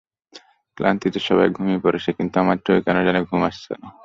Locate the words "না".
3.81-3.87